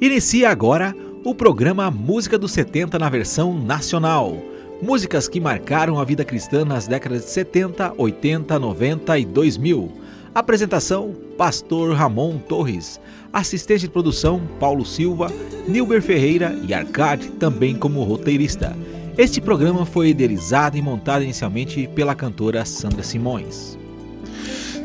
Inicia 0.00 0.48
agora 0.48 0.94
o 1.24 1.34
programa 1.34 1.90
Música 1.90 2.38
dos 2.38 2.52
70 2.52 3.00
na 3.00 3.08
versão 3.08 3.58
nacional. 3.58 4.38
Músicas 4.80 5.26
que 5.26 5.40
marcaram 5.40 5.98
a 5.98 6.04
vida 6.04 6.24
cristã 6.24 6.64
nas 6.64 6.86
décadas 6.86 7.24
de 7.24 7.30
70, 7.30 7.94
80, 7.98 8.60
90 8.60 9.18
e 9.18 9.24
2000. 9.24 9.90
Apresentação: 10.32 11.12
Pastor 11.36 11.96
Ramon 11.96 12.38
Torres. 12.38 13.00
Assistente 13.32 13.80
de 13.80 13.88
produção: 13.88 14.40
Paulo 14.60 14.86
Silva, 14.86 15.32
Nilber 15.66 16.00
Ferreira 16.00 16.56
e 16.62 16.72
Arcade, 16.72 17.30
também 17.32 17.74
como 17.74 18.04
roteirista. 18.04 18.76
Este 19.16 19.40
programa 19.40 19.84
foi 19.84 20.10
idealizado 20.10 20.76
e 20.76 20.82
montado 20.82 21.24
inicialmente 21.24 21.88
pela 21.92 22.14
cantora 22.14 22.64
Sandra 22.64 23.02
Simões. 23.02 23.76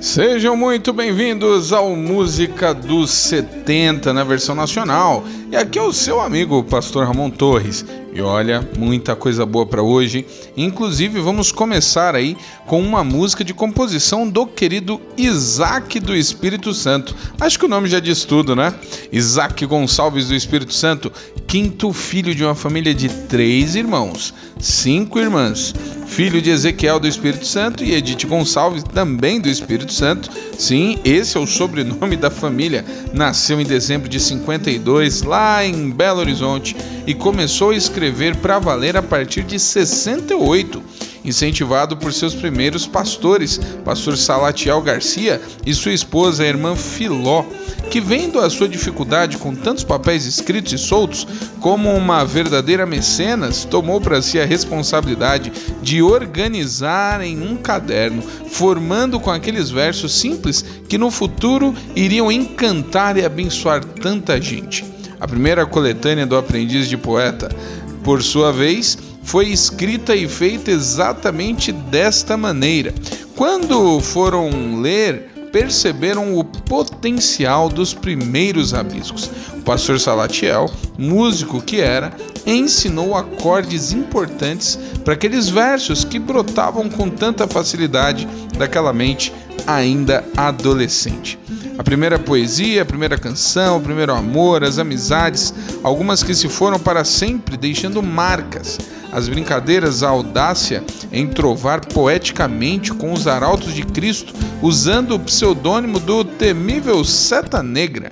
Sejam 0.03 0.57
muito 0.57 0.91
bem-vindos 0.91 1.71
ao 1.71 1.95
Música 1.95 2.73
dos 2.73 3.09
70 3.09 4.11
na 4.11 4.25
versão 4.25 4.53
nacional. 4.53 5.23
E 5.49 5.55
aqui 5.55 5.79
é 5.79 5.81
o 5.81 5.93
seu 5.93 6.19
amigo, 6.19 6.61
Pastor 6.61 7.07
Ramon 7.07 7.29
Torres. 7.29 7.85
E 8.13 8.21
olha, 8.21 8.67
muita 8.77 9.15
coisa 9.15 9.45
boa 9.45 9.65
para 9.65 9.81
hoje. 9.81 10.25
Inclusive, 10.57 11.21
vamos 11.21 11.53
começar 11.53 12.15
aí 12.15 12.35
com 12.67 12.81
uma 12.81 13.01
música 13.01 13.45
de 13.45 13.53
composição 13.53 14.29
do 14.29 14.45
querido 14.45 14.99
Isaac 15.15 16.01
do 16.01 16.13
Espírito 16.13 16.73
Santo. 16.73 17.15
Acho 17.39 17.57
que 17.57 17.65
o 17.65 17.69
nome 17.69 17.87
já 17.87 18.01
diz 18.01 18.25
tudo, 18.25 18.57
né? 18.57 18.75
Isaac 19.09 19.65
Gonçalves 19.65 20.27
do 20.27 20.35
Espírito 20.35 20.73
Santo, 20.73 21.13
quinto 21.47 21.93
filho 21.93 22.35
de 22.35 22.43
uma 22.43 22.55
família 22.55 22.93
de 22.93 23.07
três 23.07 23.73
irmãos, 23.73 24.33
cinco 24.59 25.17
irmãs, 25.17 25.73
filho 26.13 26.39
de 26.39 26.51
Ezequiel 26.51 26.99
do 26.99 27.07
Espírito 27.07 27.43
Santo 27.43 27.83
e 27.83 27.95
Edith 27.95 28.27
Gonçalves, 28.27 28.83
também 28.83 29.41
do 29.41 29.49
Espírito 29.49 29.91
Santo. 29.91 30.29
Sim, 30.59 30.99
esse 31.03 31.35
é 31.35 31.39
o 31.39 31.47
sobrenome 31.47 32.15
da 32.15 32.29
família. 32.29 32.85
Nasceu 33.11 33.59
em 33.59 33.65
dezembro 33.65 34.07
de 34.07 34.19
52, 34.19 35.23
lá 35.23 35.65
em 35.65 35.89
Belo 35.89 36.19
Horizonte, 36.19 36.75
e 37.07 37.15
começou 37.15 37.71
a 37.71 37.75
escrever 37.75 38.35
para 38.35 38.59
valer 38.59 38.95
a 38.95 39.01
partir 39.01 39.41
de 39.41 39.57
68, 39.57 40.83
incentivado 41.23 41.95
por 41.97 42.11
seus 42.13 42.33
primeiros 42.35 42.85
pastores, 42.85 43.59
pastor 43.83 44.17
Salatiel 44.17 44.81
Garcia 44.81 45.41
e 45.65 45.73
sua 45.73 45.93
esposa, 45.93 46.43
a 46.43 46.47
irmã 46.47 46.75
Filó, 46.75 47.45
que 47.89 48.01
vendo 48.01 48.39
a 48.39 48.49
sua 48.49 48.67
dificuldade 48.67 49.37
com 49.37 49.53
tantos 49.55 49.83
papéis 49.83 50.25
escritos 50.25 50.73
e 50.73 50.77
soltos, 50.77 51.27
como 51.59 51.93
uma 51.93 52.25
verdadeira 52.25 52.85
mecenas, 52.85 53.65
tomou 53.65 54.01
para 54.01 54.21
si 54.21 54.39
a 54.39 54.45
responsabilidade 54.45 55.51
de 55.81 56.01
organizar 56.01 57.21
em 57.21 57.41
um 57.41 57.55
caderno, 57.55 58.21
formando 58.21 59.19
com 59.19 59.31
aqueles 59.31 59.69
versos 59.69 60.13
simples 60.13 60.63
que 60.87 60.97
no 60.97 61.11
futuro 61.11 61.73
iriam 61.95 62.31
encantar 62.31 63.17
e 63.17 63.25
abençoar 63.25 63.83
tanta 63.83 64.41
gente. 64.41 64.85
A 65.19 65.27
primeira 65.27 65.65
coletânea 65.65 66.25
do 66.25 66.35
Aprendiz 66.35 66.89
de 66.89 66.97
Poeta 66.97 67.49
por 68.03 68.21
sua 68.21 68.51
vez, 68.51 68.97
foi 69.23 69.49
escrita 69.49 70.15
e 70.15 70.27
feita 70.27 70.71
exatamente 70.71 71.71
desta 71.71 72.37
maneira. 72.37 72.93
Quando 73.35 73.99
foram 73.99 74.79
ler, 74.81 75.31
perceberam 75.51 76.35
o 76.37 76.43
potencial 76.43 77.69
dos 77.69 77.93
primeiros 77.93 78.71
rabiscos. 78.71 79.29
O 79.53 79.61
pastor 79.61 79.99
Salatiel, 79.99 80.69
músico 80.97 81.61
que 81.61 81.79
era, 81.79 82.11
ensinou 82.45 83.15
acordes 83.15 83.93
importantes 83.93 84.77
para 85.05 85.13
aqueles 85.13 85.49
versos 85.49 86.03
que 86.03 86.19
brotavam 86.19 86.89
com 86.89 87.09
tanta 87.09 87.47
facilidade 87.47 88.27
daquela 88.57 88.91
mente 88.91 89.31
ainda 89.65 90.23
adolescente. 90.35 91.39
A 91.75 91.83
primeira 91.83 92.19
poesia, 92.19 92.83
a 92.83 92.85
primeira 92.85 93.17
canção, 93.17 93.77
o 93.77 93.81
primeiro 93.81 94.13
amor, 94.13 94.63
as 94.63 94.77
amizades, 94.77 95.51
algumas 95.81 96.21
que 96.21 96.35
se 96.35 96.47
foram 96.47 96.79
para 96.79 97.03
sempre, 97.03 97.57
deixando 97.57 98.03
marcas. 98.03 98.77
As 99.11 99.27
brincadeiras, 99.27 100.03
a 100.03 100.09
audácia 100.09 100.83
em 101.11 101.27
trovar 101.27 101.83
poeticamente 101.85 102.93
com 102.93 103.11
os 103.11 103.27
arautos 103.27 103.73
de 103.73 103.83
Cristo, 103.83 104.33
usando 104.61 105.15
o 105.15 105.19
pseudônimo 105.19 105.99
do 105.99 106.23
temível 106.23 107.03
Seta 107.03 107.63
Negra. 107.63 108.11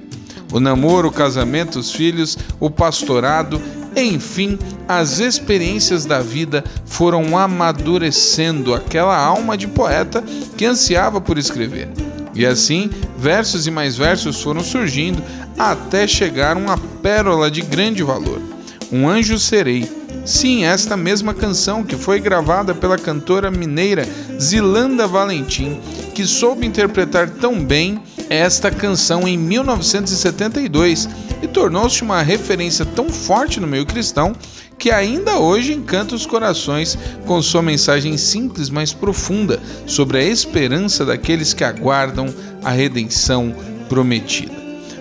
O 0.51 0.59
namoro, 0.59 1.09
o 1.09 1.11
casamento, 1.11 1.77
os 1.79 1.91
filhos, 1.91 2.37
o 2.59 2.69
pastorado, 2.69 3.61
enfim, 3.95 4.57
as 4.87 5.19
experiências 5.19 6.03
da 6.03 6.19
vida 6.19 6.63
foram 6.85 7.37
amadurecendo 7.37 8.73
aquela 8.73 9.17
alma 9.17 9.55
de 9.55 9.67
poeta 9.67 10.23
que 10.57 10.65
ansiava 10.65 11.21
por 11.21 11.37
escrever. 11.37 11.89
E 12.33 12.45
assim, 12.45 12.89
versos 13.17 13.67
e 13.67 13.71
mais 13.71 13.97
versos 13.97 14.41
foram 14.41 14.63
surgindo 14.63 15.21
até 15.57 16.07
chegar 16.07 16.57
uma 16.57 16.77
pérola 16.77 17.51
de 17.51 17.61
grande 17.61 18.03
valor. 18.03 18.41
Um 18.91 19.07
anjo 19.07 19.37
serei. 19.37 20.00
Sim, 20.25 20.65
esta 20.65 20.95
mesma 20.95 21.33
canção 21.33 21.83
que 21.83 21.95
foi 21.95 22.19
gravada 22.19 22.75
pela 22.75 22.97
cantora 22.97 23.49
mineira 23.49 24.07
Zilanda 24.39 25.07
Valentim, 25.07 25.79
que 26.13 26.25
soube 26.25 26.65
interpretar 26.65 27.29
tão 27.29 27.63
bem 27.63 28.01
esta 28.29 28.69
canção 28.69 29.27
em 29.27 29.37
1972 29.37 31.09
e 31.41 31.47
tornou-se 31.47 32.03
uma 32.03 32.21
referência 32.21 32.85
tão 32.85 33.09
forte 33.09 33.59
no 33.59 33.67
meio 33.67 33.85
cristão 33.85 34.35
que 34.77 34.89
ainda 34.89 35.37
hoje 35.37 35.73
encanta 35.73 36.15
os 36.15 36.25
corações 36.25 36.97
com 37.25 37.41
sua 37.41 37.61
mensagem 37.61 38.17
simples, 38.17 38.69
mas 38.69 38.93
profunda 38.93 39.59
sobre 39.85 40.17
a 40.17 40.23
esperança 40.23 41.05
daqueles 41.05 41.53
que 41.53 41.63
aguardam 41.63 42.33
a 42.63 42.71
redenção 42.71 43.55
prometida. 43.89 44.53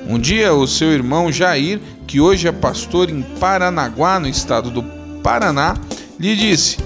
Um 0.06 0.18
dia, 0.18 0.52
o 0.52 0.66
seu 0.66 0.92
irmão 0.92 1.30
Jair, 1.30 1.80
que 2.06 2.20
hoje 2.20 2.48
é 2.48 2.52
pastor 2.52 3.08
em 3.08 3.22
Paranaguá, 3.22 4.18
no 4.18 4.28
estado 4.28 4.70
do 4.70 4.99
Paraná, 5.22 5.76
lhe 6.18 6.34
disse: 6.34 6.78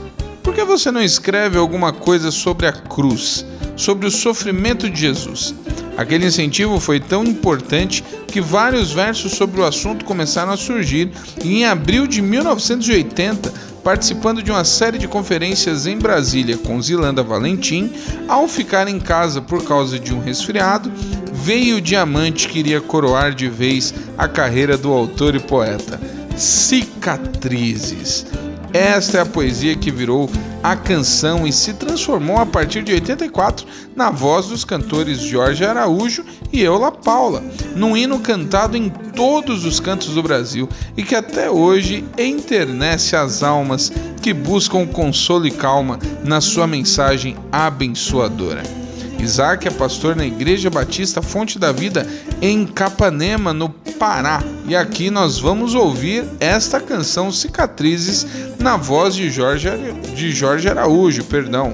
Por 0.43 0.55
que 0.55 0.65
você 0.65 0.91
não 0.91 1.03
escreve 1.03 1.57
alguma 1.57 1.93
coisa 1.93 2.31
sobre 2.31 2.67
a 2.67 2.73
cruz, 2.73 3.45
sobre 3.77 4.07
o 4.07 4.11
sofrimento 4.11 4.89
de 4.91 5.01
Jesus? 5.01 5.55
Aquele 5.97 6.27
incentivo 6.27 6.81
foi 6.81 6.99
tão 6.99 7.25
importante 7.25 8.03
que 8.27 8.41
vários 8.41 8.93
versos 8.93 9.33
sobre 9.33 9.61
o 9.61 9.65
assunto 9.65 10.05
começaram 10.05 10.53
a 10.53 10.57
surgir 10.57 11.11
e 11.45 11.59
em 11.59 11.65
abril 11.65 12.07
de 12.07 12.21
1980, 12.21 13.53
participando 13.85 14.43
de 14.43 14.51
uma 14.51 14.65
série 14.65 14.99
de 14.99 15.07
conferências 15.07 15.87
em 15.87 15.97
Brasília 15.97 16.57
com 16.57 16.83
Zilanda 16.83 17.23
Valentim, 17.23 17.93
ao 18.27 18.49
ficar 18.49 18.89
em 18.89 18.99
casa 18.99 19.41
por 19.41 19.63
causa 19.63 19.97
de 19.99 20.13
um 20.13 20.21
resfriado, 20.21 20.91
veio 21.33 21.77
o 21.77 21.81
diamante 21.81 22.49
que 22.49 22.59
iria 22.59 22.81
coroar 22.81 23.33
de 23.33 23.49
vez 23.49 23.95
a 24.19 24.27
carreira 24.27 24.77
do 24.77 24.93
autor 24.93 25.37
e 25.37 25.41
poeta. 25.41 26.01
Cicatrizes. 26.37 28.27
Esta 28.73 29.19
é 29.19 29.21
a 29.21 29.27
poesia 29.27 29.77
que 29.77 29.91
virou 29.91 30.29
a 30.61 30.75
canção 30.75 31.47
e 31.47 31.53
se 31.53 31.75
transformou 31.75 32.39
a 32.39 32.47
partir 32.47 32.83
de 32.83 32.93
84 32.93 33.65
na 33.95 34.11
voz 34.11 34.47
dos 34.47 34.65
cantores 34.65 35.21
Jorge 35.21 35.65
Araújo 35.65 36.25
e 36.53 36.63
Eula 36.63 36.91
Paula, 36.91 37.41
num 37.77 37.97
hino 37.97 38.19
cantado 38.19 38.77
em 38.77 38.89
todos 38.89 39.65
os 39.65 39.79
cantos 39.79 40.09
do 40.09 40.23
Brasil 40.23 40.69
e 40.97 41.05
que 41.05 41.15
até 41.15 41.49
hoje 41.49 42.05
enternece 42.19 43.15
as 43.15 43.45
almas 43.45 43.93
que 44.21 44.33
buscam 44.33 44.87
consolo 44.87 45.47
e 45.47 45.53
calma 45.53 45.99
na 46.25 46.41
sua 46.41 46.67
mensagem 46.67 47.37
abençoadora. 47.53 48.84
Isaac 49.25 49.67
é 49.67 49.71
pastor 49.71 50.15
na 50.15 50.27
Igreja 50.27 50.69
Batista 50.69 51.23
Fonte 51.23 51.59
da 51.59 51.73
Vida 51.73 52.07
em 52.43 52.67
Capanema, 52.67 53.55
no 53.55 53.71
Pará. 53.99 54.43
E 54.69 54.77
aqui 54.77 55.11
nós 55.11 55.39
vamos 55.39 55.75
ouvir 55.75 56.25
esta 56.39 56.79
canção 56.79 57.33
Cicatrizes 57.33 58.27
na 58.59 58.77
voz 58.77 59.15
de 59.15 59.31
Jorge, 59.31 59.71
de 60.15 60.31
Jorge 60.31 60.69
Araújo, 60.69 61.25
perdão. 61.25 61.73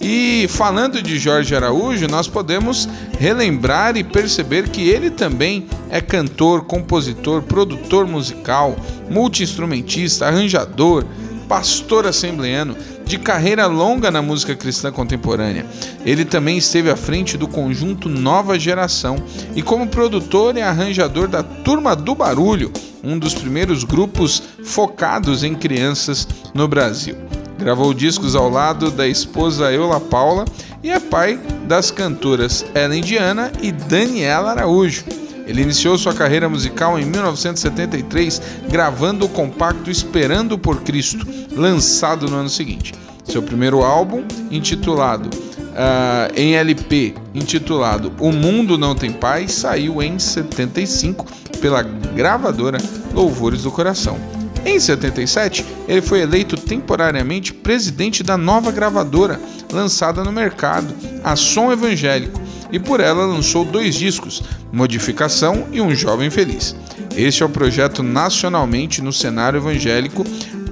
E 0.00 0.46
falando 0.48 1.02
de 1.02 1.18
Jorge 1.18 1.54
Araújo, 1.56 2.06
nós 2.06 2.28
podemos 2.28 2.88
relembrar 3.18 3.96
e 3.96 4.04
perceber 4.04 4.68
que 4.68 4.88
ele 4.88 5.10
também 5.10 5.66
é 5.90 6.00
cantor, 6.00 6.64
compositor, 6.64 7.42
produtor 7.42 8.06
musical, 8.06 8.76
multiinstrumentista, 9.10 10.26
arranjador, 10.26 11.04
pastor 11.48 12.06
assembleano 12.06 12.76
de 13.04 13.18
carreira 13.18 13.66
longa 13.66 14.10
na 14.10 14.22
música 14.22 14.54
cristã 14.54 14.90
contemporânea. 14.90 15.66
Ele 16.04 16.24
também 16.24 16.58
esteve 16.58 16.90
à 16.90 16.96
frente 16.96 17.36
do 17.36 17.46
conjunto 17.48 18.08
Nova 18.08 18.58
Geração 18.58 19.16
e 19.54 19.62
como 19.62 19.86
produtor 19.86 20.56
e 20.56 20.62
arranjador 20.62 21.28
da 21.28 21.42
Turma 21.42 21.94
do 21.94 22.14
Barulho, 22.14 22.72
um 23.02 23.18
dos 23.18 23.34
primeiros 23.34 23.84
grupos 23.84 24.42
focados 24.64 25.42
em 25.44 25.54
crianças 25.54 26.26
no 26.54 26.66
Brasil. 26.68 27.16
Gravou 27.58 27.94
discos 27.94 28.34
ao 28.34 28.48
lado 28.48 28.90
da 28.90 29.06
esposa 29.06 29.72
Eula 29.72 30.00
Paula 30.00 30.44
e 30.82 30.90
é 30.90 30.98
pai 30.98 31.38
das 31.68 31.90
cantoras 31.90 32.64
Ellen 32.74 33.02
Diana 33.02 33.52
e 33.62 33.70
Daniela 33.70 34.50
Araújo. 34.50 35.21
Ele 35.52 35.60
iniciou 35.60 35.98
sua 35.98 36.14
carreira 36.14 36.48
musical 36.48 36.98
em 36.98 37.04
1973, 37.04 38.40
gravando 38.70 39.26
o 39.26 39.28
compacto 39.28 39.90
Esperando 39.90 40.56
por 40.56 40.80
Cristo, 40.80 41.26
lançado 41.54 42.26
no 42.26 42.38
ano 42.38 42.48
seguinte. 42.48 42.94
Seu 43.22 43.42
primeiro 43.42 43.82
álbum, 43.82 44.24
intitulado 44.50 45.28
uh, 45.28 46.32
em 46.34 46.54
LP 46.54 47.14
intitulado 47.34 48.12
O 48.18 48.32
Mundo 48.32 48.78
Não 48.78 48.94
Tem 48.94 49.12
Paz, 49.12 49.52
saiu 49.52 50.02
em 50.02 50.18
75 50.18 51.26
pela 51.60 51.82
gravadora 51.82 52.78
Louvores 53.12 53.64
do 53.64 53.70
Coração. 53.70 54.18
Em 54.64 54.80
77, 54.80 55.66
ele 55.86 56.00
foi 56.00 56.22
eleito 56.22 56.56
temporariamente 56.56 57.52
presidente 57.52 58.22
da 58.22 58.38
nova 58.38 58.72
gravadora 58.72 59.38
lançada 59.70 60.24
no 60.24 60.32
mercado, 60.32 60.94
a 61.22 61.36
Som 61.36 61.70
Evangélico, 61.70 62.40
e 62.72 62.78
por 62.78 62.98
ela 62.98 63.26
lançou 63.26 63.64
dois 63.64 63.94
discos, 63.94 64.42
Modificação 64.72 65.66
e 65.70 65.80
Um 65.80 65.94
Jovem 65.94 66.30
Feliz. 66.30 66.74
Este 67.14 67.42
é 67.42 67.46
o 67.46 67.50
projeto 67.50 68.02
nacionalmente 68.02 69.02
no 69.02 69.12
cenário 69.12 69.58
evangélico, 69.58 70.24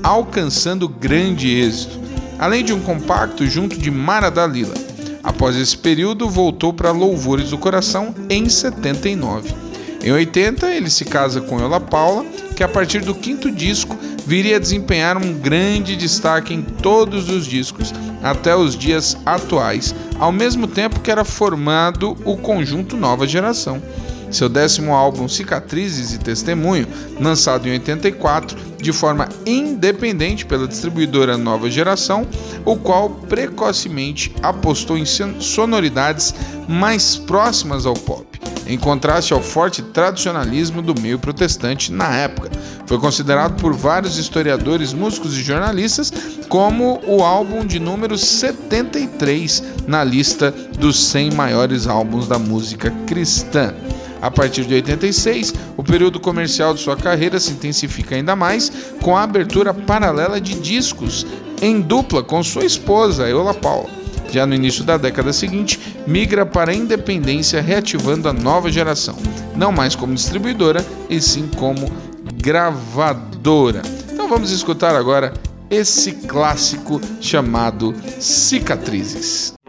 alcançando 0.03 0.89
grande 0.89 1.49
êxito, 1.49 2.01
além 2.39 2.65
de 2.65 2.73
um 2.73 2.81
compacto 2.81 3.47
junto 3.47 3.79
de 3.79 3.91
Mara 3.91 4.31
Dalila. 4.31 4.75
Após 5.23 5.55
esse 5.55 5.77
período, 5.77 6.29
voltou 6.31 6.73
para 6.73 6.91
Louvores 6.91 7.51
do 7.51 7.59
Coração 7.59 8.15
em 8.31 8.49
79. 8.49 9.53
Em 10.03 10.11
80, 10.11 10.75
ele 10.75 10.89
se 10.89 11.05
casa 11.05 11.43
com 11.43 11.61
Ela 11.61 11.79
Paula, 11.79 12.25
que 12.57 12.63
a 12.63 12.69
partir 12.69 13.01
do 13.01 13.15
quinto 13.15 13.51
disco 13.51 13.99
viria 14.31 14.59
a 14.59 14.61
desempenhar 14.61 15.17
um 15.19 15.33
grande 15.33 15.97
destaque 15.97 16.55
em 16.55 16.63
todos 16.63 17.29
os 17.29 17.45
discos, 17.45 17.93
até 18.23 18.55
os 18.55 18.79
dias 18.79 19.17
atuais, 19.27 19.93
ao 20.21 20.31
mesmo 20.31 20.69
tempo 20.69 21.01
que 21.01 21.11
era 21.11 21.25
formado 21.25 22.17
o 22.25 22.37
conjunto 22.37 22.97
Nova 22.97 23.27
Geração. 23.27 23.83
Seu 24.31 24.49
décimo 24.49 24.95
álbum 24.95 25.27
Cicatrizes 25.27 26.15
e 26.15 26.19
Testemunho, 26.19 26.87
lançado 27.19 27.67
em 27.67 27.73
84 27.73 28.57
de 28.81 28.93
forma 28.93 29.29
independente 29.45 30.47
pela 30.47 30.69
distribuidora 30.69 31.37
Nova 31.37 31.69
Geração, 31.69 32.25
o 32.65 32.77
qual 32.77 33.11
precocemente 33.11 34.33
apostou 34.45 34.97
em 34.97 35.05
sonoridades 35.05 36.33
mais 36.69 37.17
próximas 37.17 37.85
ao 37.85 37.95
pop 37.95 38.31
em 38.71 38.79
contraste 38.79 39.33
ao 39.33 39.43
forte 39.43 39.83
tradicionalismo 39.83 40.81
do 40.81 40.99
meio 41.01 41.19
protestante 41.19 41.91
na 41.91 42.15
época. 42.15 42.49
Foi 42.87 43.01
considerado 43.01 43.61
por 43.61 43.75
vários 43.75 44.17
historiadores, 44.17 44.93
músicos 44.93 45.37
e 45.37 45.43
jornalistas 45.43 46.13
como 46.49 47.01
o 47.05 47.25
álbum 47.25 47.67
de 47.67 47.81
número 47.81 48.17
73 48.17 49.65
na 49.89 50.05
lista 50.05 50.53
dos 50.79 51.05
100 51.09 51.33
maiores 51.33 51.89
álbuns 51.89 52.29
da 52.29 52.39
música 52.39 52.93
cristã. 53.09 53.75
A 54.23 54.31
partir 54.31 54.65
de 54.65 54.75
86, 54.75 55.53
o 55.77 55.83
período 55.83 56.21
comercial 56.21 56.73
de 56.73 56.81
sua 56.81 56.97
carreira 56.97 57.41
se 57.41 57.51
intensifica 57.51 58.15
ainda 58.15 58.37
mais 58.37 58.71
com 59.03 59.17
a 59.17 59.25
abertura 59.25 59.75
paralela 59.75 60.41
de 60.41 60.55
discos 60.55 61.27
em 61.61 61.81
dupla 61.81 62.23
com 62.23 62.41
sua 62.41 62.65
esposa, 62.65 63.29
Eula 63.29 63.55
Paula. 63.55 64.00
Já 64.31 64.47
no 64.47 64.55
início 64.55 64.85
da 64.85 64.97
década 64.97 65.33
seguinte, 65.33 65.79
migra 66.07 66.47
para 66.47 66.71
a 66.71 66.75
independência, 66.75 67.61
reativando 67.61 68.29
a 68.29 68.33
nova 68.33 68.71
geração, 68.71 69.17
não 69.57 69.73
mais 69.73 69.95
como 69.95 70.15
distribuidora, 70.15 70.85
e 71.09 71.21
sim 71.21 71.49
como 71.57 71.91
gravadora. 72.35 73.83
Então 74.13 74.29
vamos 74.29 74.51
escutar 74.51 74.95
agora 74.95 75.35
esse 75.69 76.13
clássico 76.13 77.01
chamado 77.21 77.95
Cicatrizes. 78.19 79.60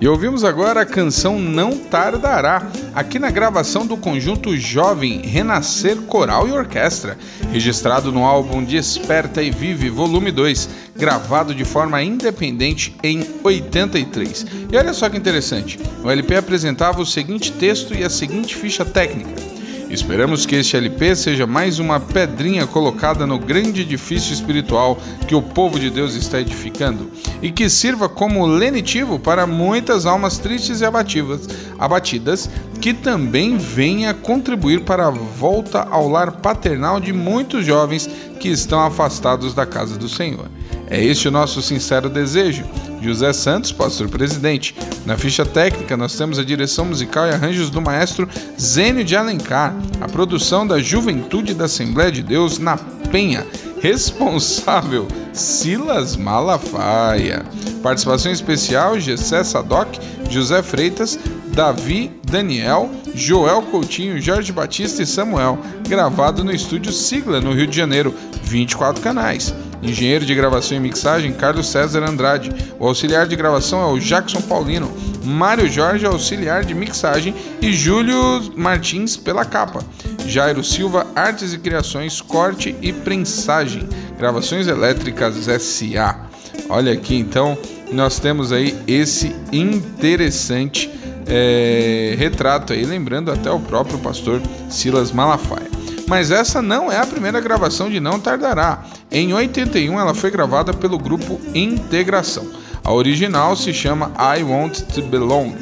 E 0.00 0.08
ouvimos 0.08 0.44
agora 0.44 0.80
a 0.80 0.86
canção 0.86 1.38
Não 1.38 1.76
Tardará, 1.76 2.66
aqui 2.94 3.18
na 3.18 3.30
gravação 3.30 3.86
do 3.86 3.98
conjunto 3.98 4.56
jovem 4.56 5.20
Renascer 5.20 5.96
Coral 6.02 6.48
e 6.48 6.52
Orquestra, 6.52 7.18
registrado 7.52 8.10
no 8.10 8.24
álbum 8.24 8.64
Desperta 8.64 9.42
e 9.42 9.50
Vive, 9.50 9.90
volume 9.90 10.32
2, 10.32 10.70
gravado 10.96 11.54
de 11.54 11.66
forma 11.66 12.02
independente 12.02 12.96
em 13.02 13.26
83. 13.44 14.46
E 14.72 14.76
olha 14.78 14.94
só 14.94 15.10
que 15.10 15.18
interessante, 15.18 15.78
o 16.02 16.10
LP 16.10 16.34
apresentava 16.36 17.02
o 17.02 17.06
seguinte 17.06 17.52
texto 17.52 17.94
e 17.94 18.02
a 18.02 18.08
seguinte 18.08 18.56
ficha 18.56 18.86
técnica. 18.86 19.49
Esperamos 19.90 20.46
que 20.46 20.54
este 20.54 20.76
LP 20.76 21.16
seja 21.16 21.48
mais 21.48 21.80
uma 21.80 21.98
pedrinha 21.98 22.64
colocada 22.64 23.26
no 23.26 23.40
grande 23.40 23.80
edifício 23.80 24.32
espiritual 24.32 24.96
que 25.26 25.34
o 25.34 25.42
povo 25.42 25.80
de 25.80 25.90
Deus 25.90 26.14
está 26.14 26.40
edificando 26.40 27.10
e 27.42 27.50
que 27.50 27.68
sirva 27.68 28.08
como 28.08 28.46
lenitivo 28.46 29.18
para 29.18 29.48
muitas 29.48 30.06
almas 30.06 30.38
tristes 30.38 30.80
e 30.80 30.84
abatidas, 30.84 31.48
abatidas 31.76 32.48
que 32.80 32.94
também 32.94 33.56
venha 33.58 34.14
contribuir 34.14 34.82
para 34.82 35.08
a 35.08 35.10
volta 35.10 35.82
ao 35.90 36.08
lar 36.08 36.32
paternal 36.40 37.00
de 37.00 37.12
muitos 37.12 37.66
jovens 37.66 38.08
que 38.38 38.48
estão 38.48 38.80
afastados 38.80 39.54
da 39.54 39.66
casa 39.66 39.98
do 39.98 40.08
Senhor. 40.08 40.48
É 40.88 41.02
este 41.02 41.26
o 41.26 41.32
nosso 41.32 41.60
sincero 41.60 42.08
desejo. 42.08 42.64
José 43.00 43.32
Santos, 43.32 43.72
pastor 43.72 44.08
presidente. 44.08 44.74
Na 45.06 45.16
ficha 45.16 45.44
técnica, 45.44 45.96
nós 45.96 46.14
temos 46.16 46.38
a 46.38 46.44
direção 46.44 46.84
musical 46.84 47.26
e 47.26 47.30
arranjos 47.30 47.70
do 47.70 47.80
maestro 47.80 48.28
Zênio 48.60 49.04
de 49.04 49.16
Alencar, 49.16 49.74
a 50.00 50.08
produção 50.08 50.66
da 50.66 50.78
Juventude 50.78 51.54
da 51.54 51.64
Assembleia 51.64 52.12
de 52.12 52.22
Deus 52.22 52.58
na 52.58 52.76
Penha, 53.10 53.46
responsável 53.80 55.08
Silas 55.32 56.16
Malafaia. 56.16 57.44
Participação 57.82 58.30
especial 58.30 59.00
Gessé 59.00 59.42
Sadoc, 59.42 59.98
José 60.28 60.62
Freitas, 60.62 61.18
Davi, 61.54 62.12
Daniel, 62.30 62.90
Joel 63.14 63.62
Coutinho, 63.62 64.20
Jorge 64.20 64.52
Batista 64.52 65.02
e 65.02 65.06
Samuel, 65.06 65.58
gravado 65.88 66.44
no 66.44 66.52
estúdio 66.52 66.92
Sigla, 66.92 67.40
no 67.40 67.52
Rio 67.52 67.66
de 67.66 67.76
Janeiro, 67.76 68.14
24 68.44 69.02
canais. 69.02 69.54
Engenheiro 69.82 70.26
de 70.26 70.34
gravação 70.34 70.76
e 70.76 70.80
mixagem, 70.80 71.32
Carlos 71.32 71.66
César 71.66 72.02
Andrade. 72.06 72.52
O 72.78 72.86
auxiliar 72.86 73.26
de 73.26 73.34
gravação 73.34 73.80
é 73.80 73.86
o 73.86 73.98
Jackson 73.98 74.40
Paulino. 74.42 74.90
Mário 75.24 75.68
Jorge, 75.68 76.04
auxiliar 76.04 76.64
de 76.64 76.74
mixagem. 76.74 77.34
E 77.62 77.72
Júlio 77.72 78.52
Martins 78.56 79.16
pela 79.16 79.44
capa. 79.44 79.82
Jairo 80.26 80.62
Silva, 80.62 81.06
artes 81.14 81.52
e 81.52 81.58
criações, 81.58 82.20
corte 82.20 82.76
e 82.82 82.92
prensagem. 82.92 83.88
Gravações 84.18 84.66
Elétricas 84.66 85.36
SA. 85.62 86.28
Olha 86.68 86.92
aqui 86.92 87.16
então, 87.16 87.56
nós 87.90 88.18
temos 88.18 88.52
aí 88.52 88.76
esse 88.86 89.34
interessante 89.52 90.90
é, 91.26 92.14
retrato 92.18 92.72
aí, 92.72 92.84
lembrando 92.84 93.30
até 93.30 93.50
o 93.50 93.60
próprio 93.60 93.98
pastor 93.98 94.40
Silas 94.68 95.10
Malafaia. 95.12 95.79
Mas 96.06 96.30
essa 96.30 96.60
não 96.60 96.90
é 96.90 96.98
a 96.98 97.06
primeira 97.06 97.40
gravação 97.40 97.88
de 97.90 98.00
Não 98.00 98.18
Tardará. 98.18 98.84
Em 99.10 99.32
81 99.32 99.98
ela 99.98 100.14
foi 100.14 100.30
gravada 100.30 100.72
pelo 100.72 100.98
grupo 100.98 101.40
Integração. 101.54 102.46
A 102.82 102.92
original 102.92 103.54
se 103.56 103.72
chama 103.72 104.12
I 104.18 104.42
Want 104.42 104.80
to 104.94 105.02
Belong 105.02 105.54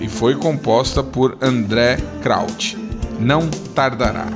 e 0.00 0.08
foi 0.08 0.34
composta 0.34 1.02
por 1.02 1.36
André 1.40 1.98
Kraut. 2.22 2.76
Não 3.18 3.48
tardará. 3.74 4.26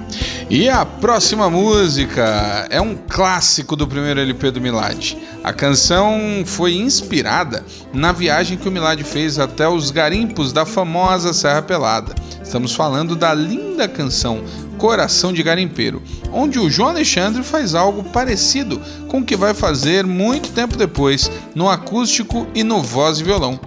E 0.48 0.68
a 0.68 0.84
próxima 0.84 1.48
música 1.48 2.66
é 2.70 2.80
um 2.80 2.96
clássico 3.08 3.76
do 3.76 3.86
primeiro 3.86 4.18
LP 4.18 4.50
do 4.50 4.60
Milad. 4.60 5.16
A 5.44 5.52
canção 5.52 6.18
foi 6.44 6.74
inspirada 6.74 7.64
na 7.92 8.10
viagem 8.10 8.58
que 8.58 8.68
o 8.68 8.72
Milad 8.72 9.00
fez 9.04 9.38
até 9.38 9.68
os 9.68 9.92
garimpos 9.92 10.52
da 10.52 10.66
famosa 10.66 11.32
Serra 11.32 11.62
Pelada. 11.62 12.14
Estamos 12.42 12.74
falando 12.74 13.14
da 13.14 13.32
linda 13.32 13.86
canção 13.86 14.42
Coração 14.80 15.30
de 15.30 15.42
Garimpeiro, 15.42 16.02
onde 16.32 16.58
o 16.58 16.70
João 16.70 16.88
Alexandre 16.88 17.42
faz 17.42 17.74
algo 17.74 18.02
parecido 18.02 18.80
com 19.08 19.18
o 19.18 19.24
que 19.24 19.36
vai 19.36 19.52
fazer 19.52 20.06
muito 20.06 20.52
tempo 20.52 20.74
depois 20.74 21.30
no 21.54 21.68
acústico 21.68 22.46
e 22.54 22.64
no 22.64 22.82
voz 22.82 23.20
e 23.20 23.24
violão. 23.24 23.60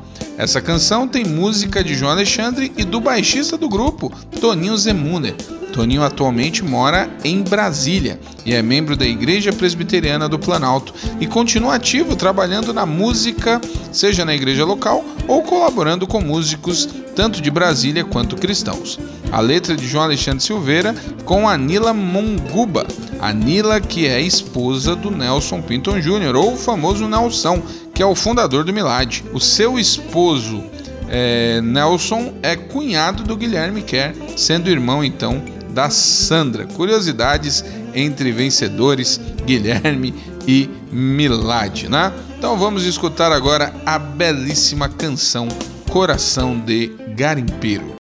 Essa 0.43 0.59
canção 0.59 1.07
tem 1.07 1.23
música 1.23 1.81
de 1.81 1.95
João 1.95 2.11
Alexandre 2.11 2.69
e 2.75 2.83
do 2.83 2.99
baixista 2.99 3.57
do 3.57 3.69
grupo, 3.69 4.11
Toninho 4.41 4.75
Zemuner. 4.75 5.33
Toninho 5.71 6.03
atualmente 6.03 6.65
mora 6.65 7.09
em 7.23 7.41
Brasília 7.41 8.19
e 8.45 8.53
é 8.53 8.61
membro 8.61 8.97
da 8.97 9.05
Igreja 9.05 9.53
Presbiteriana 9.53 10.27
do 10.27 10.37
Planalto 10.37 10.93
e 11.21 11.25
continua 11.25 11.75
ativo 11.75 12.17
trabalhando 12.17 12.73
na 12.73 12.85
música, 12.85 13.61
seja 13.93 14.25
na 14.25 14.35
igreja 14.35 14.65
local 14.65 15.05
ou 15.29 15.43
colaborando 15.43 16.05
com 16.05 16.19
músicos 16.19 16.89
tanto 17.15 17.41
de 17.41 17.49
Brasília 17.49 18.03
quanto 18.03 18.35
cristãos. 18.35 18.99
A 19.31 19.39
letra 19.39 19.77
de 19.77 19.87
João 19.87 20.03
Alexandre 20.03 20.43
Silveira 20.43 20.93
com 21.23 21.47
Anila 21.47 21.93
Monguba, 21.93 22.85
Anila 23.19 23.79
que 23.79 24.07
é 24.07 24.19
esposa 24.19 24.93
do 24.93 25.09
Nelson 25.09 25.61
Pinton 25.61 26.01
Jr., 26.01 26.35
ou 26.35 26.53
o 26.53 26.57
famoso 26.57 27.07
Nelson, 27.07 27.61
que 27.93 28.01
é 28.01 28.05
o 28.05 28.15
fundador 28.15 28.63
do 28.63 28.73
Milad. 28.73 29.21
O 29.33 29.39
seu 29.39 29.77
esposo 29.77 30.63
é, 31.07 31.61
Nelson 31.61 32.33
é 32.41 32.55
cunhado 32.55 33.23
do 33.23 33.35
Guilherme 33.35 33.81
Kerr, 33.81 34.15
sendo 34.35 34.69
irmão 34.69 35.03
então 35.03 35.43
da 35.69 35.89
Sandra. 35.89 36.65
Curiosidades 36.65 37.63
entre 37.93 38.31
vencedores 38.31 39.19
Guilherme 39.45 40.13
e 40.47 40.69
Milad, 40.91 41.87
né? 41.89 42.11
Então 42.37 42.57
vamos 42.57 42.85
escutar 42.85 43.31
agora 43.31 43.73
a 43.85 43.97
belíssima 43.97 44.89
canção 44.89 45.47
Coração 45.89 46.59
de 46.59 46.87
Garimpeiro. 47.15 48.02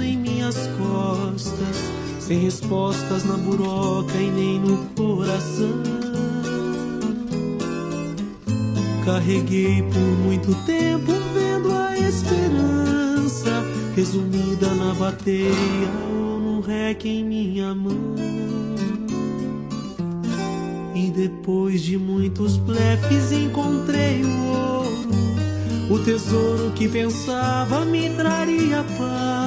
Em 0.00 0.16
minhas 0.16 0.56
costas 0.78 1.76
sem 2.18 2.38
respostas 2.38 3.24
na 3.24 3.36
buroca 3.36 4.16
e 4.16 4.30
nem 4.30 4.60
no 4.60 4.86
coração 4.96 6.06
carreguei 9.06 9.82
por 9.82 10.00
muito 10.00 10.52
tempo 10.66 11.12
vendo 11.32 11.72
a 11.72 11.96
esperança 11.96 13.62
resumida 13.94 14.74
na 14.74 14.92
bateria 14.94 15.88
ou 16.10 16.40
no 16.40 16.60
rec 16.60 17.04
em 17.04 17.24
minha 17.24 17.72
mão. 17.72 18.16
E 20.92 21.08
depois 21.10 21.82
de 21.82 21.96
muitos 21.96 22.56
blefes 22.56 23.30
encontrei 23.30 24.24
o 24.24 24.46
ouro, 24.48 25.08
o 25.88 25.98
tesouro 26.00 26.72
que 26.72 26.88
pensava 26.88 27.84
me 27.84 28.10
traria 28.10 28.84
paz. 28.98 29.45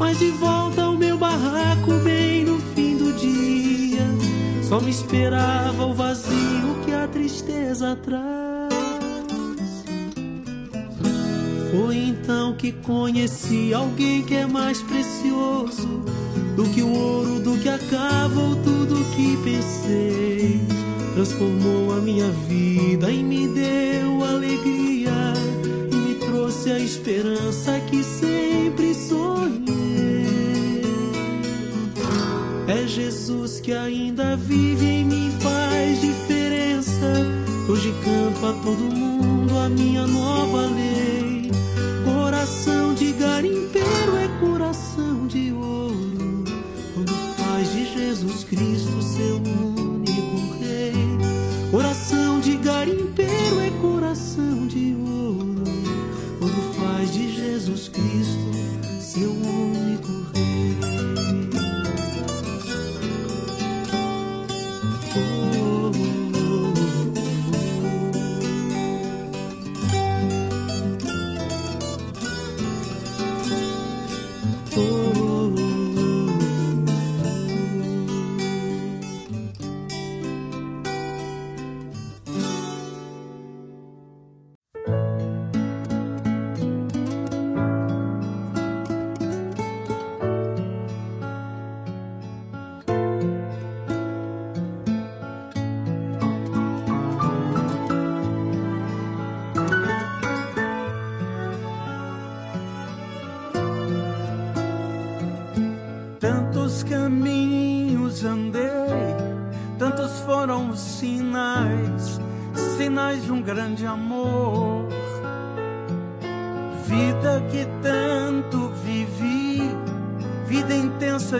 Mas 0.00 0.18
de 0.18 0.30
volta 0.30 0.84
ao 0.84 0.96
meu 0.96 1.18
barraco, 1.18 1.92
bem 2.02 2.42
no 2.46 2.58
fim 2.74 2.96
do 2.96 3.12
dia, 3.12 4.00
só 4.62 4.80
me 4.80 4.88
esperava 4.88 5.84
o 5.84 5.92
vazio 5.92 6.74
que 6.86 6.90
a 6.90 7.06
tristeza 7.06 7.94
traz. 7.96 8.70
Foi 11.70 11.96
então 11.96 12.54
que 12.54 12.72
conheci 12.72 13.74
alguém 13.74 14.22
que 14.22 14.36
é 14.36 14.46
mais 14.46 14.80
precioso 14.80 16.02
do 16.56 16.64
que 16.70 16.80
o 16.80 16.90
ouro, 16.90 17.38
do 17.40 17.58
que 17.58 17.68
a 17.68 17.78
cava 17.78 18.40
ou 18.40 18.56
tudo 18.56 19.04
que 19.14 19.36
pensei. 19.44 20.62
Transformou 21.12 21.92
a 21.92 22.00
minha 22.00 22.30
vida 22.48 23.10
e 23.10 23.22
me 23.22 23.46
deu 23.48 24.24
alegria 24.24 25.12
e 25.92 25.94
me 25.94 26.14
trouxe 26.14 26.72
a 26.72 26.78
esperança 26.78 27.78
que 27.80 28.02
sempre 28.02 28.94
sonhei. 28.94 29.69
É 32.70 32.86
Jesus 32.86 33.58
que 33.58 33.72
ainda 33.72 34.36
vive 34.36 34.86
em 34.86 35.04
mim, 35.04 35.32
faz 35.40 36.00
diferença. 36.00 37.26
Hoje 37.68 37.92
canto 38.04 38.46
a 38.46 38.52
todo 38.62 38.78
mundo 38.94 39.58
a 39.58 39.68
minha 39.68 40.06
nova 40.06 40.66
lei. 40.66 41.50
Coração 42.04 42.94
de 42.94 43.10
garimpeiro 43.14 44.16
é 44.16 44.28
coração 44.38 45.26
de 45.26 45.52
ouro. 45.52 46.44
Quando 46.94 47.12
faz 47.36 47.72
de 47.72 47.92
Jesus 47.92 48.44
Cristo 48.44 49.02
seu 49.02 49.38
único 49.38 49.89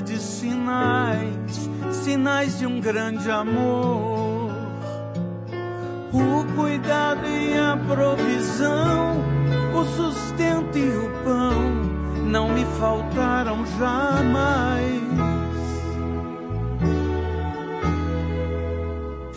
de 0.00 0.18
sinais, 0.18 1.68
sinais 1.92 2.58
de 2.58 2.66
um 2.66 2.80
grande 2.80 3.30
amor. 3.30 4.50
O 6.12 6.44
cuidado 6.56 7.26
e 7.26 7.56
a 7.56 7.76
provisão, 7.76 9.16
o 9.74 9.84
sustento 9.84 10.78
e 10.78 10.96
o 10.96 11.10
pão 11.22 11.60
não 12.24 12.48
me 12.48 12.64
faltaram 12.78 13.64
jamais. 13.78 15.02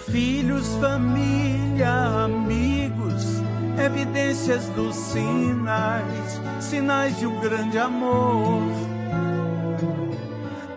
Filhos, 0.08 0.76
família, 0.76 2.24
amigos, 2.26 3.42
evidências 3.84 4.70
dos 4.70 4.96
sinais, 4.96 6.42
sinais 6.60 7.18
de 7.18 7.28
um 7.28 7.40
grande 7.42 7.78
amor. 7.78 8.93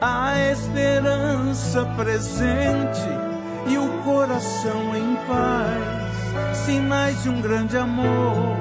A 0.01 0.39
esperança 0.53 1.87
presente 1.97 3.09
e 3.67 3.79
o 3.79 3.89
coração 4.05 4.95
em 4.95 5.17
paz, 5.27 6.57
sinais 6.67 7.23
de 7.23 7.31
um 7.31 7.41
grande 7.41 7.79
amor. 7.79 8.57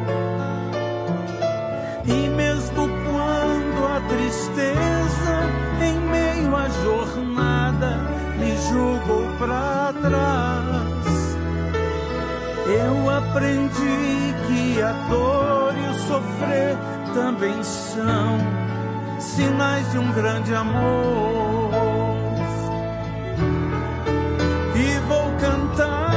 E 2.06 2.30
mesmo 2.30 2.88
quando 2.88 3.86
a 3.86 4.02
tristeza 4.08 5.38
em 5.84 6.00
meio 6.10 6.56
à 6.56 6.70
jornada 6.70 7.98
me 8.40 8.56
jogou 8.70 9.28
para 9.38 9.94
trás, 10.02 11.38
eu 12.68 13.10
aprendi 13.10 14.34
que 14.48 14.82
a 14.82 14.94
dor 15.10 15.74
e 15.76 15.90
o 15.90 15.94
sofrer 16.08 16.78
também 17.14 17.62
são 17.62 18.65
sinais 19.36 19.92
de 19.92 19.98
um 19.98 20.12
grande 20.14 20.56
amor. 20.56 21.72
E 24.76 25.00
vou 25.08 25.32
cantar 25.40 26.16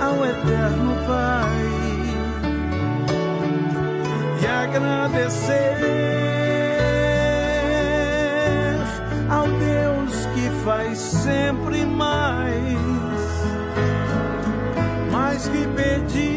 ao 0.00 0.24
Eterno 0.24 0.96
Pai 1.06 1.68
e 4.42 4.46
agradecer. 4.46 6.00
faz 10.64 10.98
sempre 10.98 11.84
mais, 11.86 12.78
mais 15.10 15.48
que 15.48 15.66
pedir. 15.68 16.29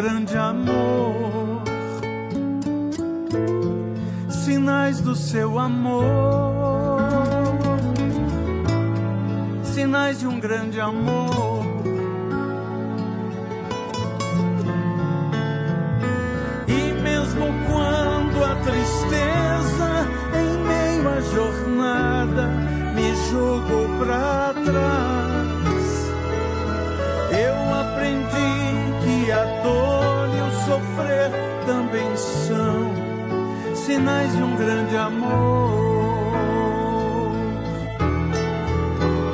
Grande 0.00 0.36
amor 0.36 1.62
sinais 4.30 5.00
do 5.00 5.16
seu 5.16 5.58
amor, 5.58 7.00
sinais 9.64 10.20
de 10.20 10.26
um 10.28 10.38
grande 10.38 10.80
amor. 10.80 11.66
E 16.68 16.92
mesmo 17.02 17.46
quando 17.66 18.44
a 18.44 18.54
tristeza 18.54 20.06
em 20.32 20.50
meio 20.68 21.08
à 21.08 21.20
jornada 21.20 22.46
me 22.94 23.16
jogou 23.32 23.88
para 23.98 24.54
trás, 24.64 25.17
sinais 33.98 34.36
de 34.36 34.42
um 34.42 34.56
grande 34.56 34.96
amor. 34.96 35.72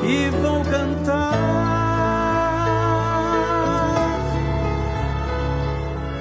E 0.03 0.31
vou 0.41 0.63
cantar 0.65 1.35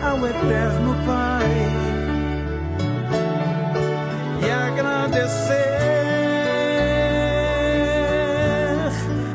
ao 0.03 0.27
Eterno 0.27 0.95
Pai 1.05 1.49
e 4.41 4.51
agradecer 4.51 5.53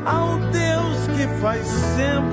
ao 0.05 0.37
Deus 0.51 1.07
que 1.15 1.27
faz 1.41 1.65
sempre 1.65 2.28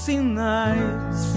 sinais, 0.00 1.34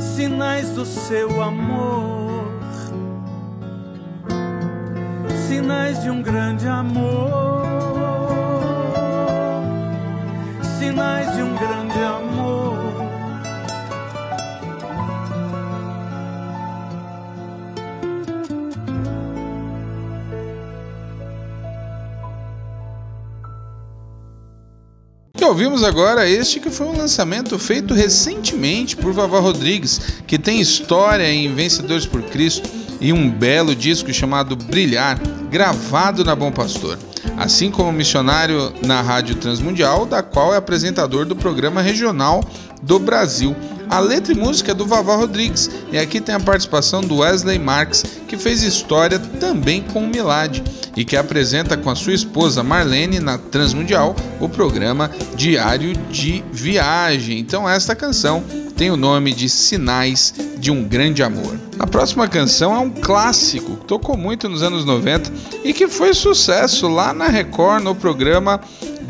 sinais 0.00 0.70
do 0.70 0.86
seu 0.86 1.42
amor, 1.42 2.46
sinais 5.46 6.02
de 6.02 6.08
um 6.08 6.22
grande 6.22 6.66
amor, 6.66 7.62
sinais 10.78 11.36
de 11.36 11.42
um 11.42 11.54
grande 11.54 11.69
ouvimos 25.50 25.82
agora 25.82 26.30
este 26.30 26.60
que 26.60 26.70
foi 26.70 26.86
um 26.86 26.96
lançamento 26.96 27.58
feito 27.58 27.92
recentemente 27.92 28.96
por 28.96 29.12
Vavá 29.12 29.40
Rodrigues, 29.40 30.00
que 30.24 30.38
tem 30.38 30.60
história 30.60 31.28
em 31.28 31.52
Vencedores 31.52 32.06
por 32.06 32.22
Cristo 32.22 32.70
e 33.00 33.12
um 33.12 33.28
belo 33.28 33.74
disco 33.74 34.12
chamado 34.12 34.54
Brilhar, 34.54 35.20
gravado 35.50 36.24
na 36.24 36.36
Bom 36.36 36.52
Pastor. 36.52 36.96
Assim 37.36 37.68
como 37.68 37.92
missionário 37.92 38.72
na 38.86 39.02
Rádio 39.02 39.34
Transmundial, 39.34 40.06
da 40.06 40.22
qual 40.22 40.54
é 40.54 40.56
apresentador 40.56 41.26
do 41.26 41.34
programa 41.34 41.82
regional 41.82 42.44
do 42.80 43.00
Brasil. 43.00 43.56
A 43.90 43.98
letra 43.98 44.32
e 44.32 44.36
música 44.36 44.70
é 44.70 44.74
do 44.74 44.86
Vavá 44.86 45.16
Rodrigues 45.16 45.68
e 45.90 45.98
aqui 45.98 46.20
tem 46.20 46.32
a 46.32 46.40
participação 46.40 47.00
do 47.00 47.16
Wesley 47.16 47.58
Marks, 47.58 48.04
que 48.28 48.36
fez 48.36 48.62
história 48.62 49.18
também 49.18 49.82
com 49.82 50.04
o 50.04 50.06
Milad 50.06 50.62
e 50.96 51.04
que 51.04 51.16
apresenta 51.16 51.76
com 51.76 51.90
a 51.90 51.96
sua 51.96 52.12
esposa 52.12 52.62
Marlene 52.62 53.18
na 53.18 53.36
Transmundial 53.36 54.14
o 54.38 54.48
programa 54.48 55.10
Diário 55.34 55.92
de 56.08 56.44
Viagem. 56.52 57.40
Então 57.40 57.68
esta 57.68 57.96
canção 57.96 58.44
tem 58.76 58.92
o 58.92 58.96
nome 58.96 59.34
de 59.34 59.48
Sinais 59.48 60.32
de 60.56 60.70
um 60.70 60.84
Grande 60.84 61.24
Amor. 61.24 61.58
A 61.76 61.86
próxima 61.86 62.28
canção 62.28 62.72
é 62.72 62.78
um 62.78 62.90
clássico, 62.90 63.76
que 63.76 63.86
tocou 63.86 64.16
muito 64.16 64.48
nos 64.48 64.62
anos 64.62 64.84
90 64.84 65.32
e 65.64 65.72
que 65.72 65.88
foi 65.88 66.14
sucesso 66.14 66.86
lá 66.86 67.12
na 67.12 67.26
Record 67.26 67.82
no 67.82 67.94
programa 67.96 68.60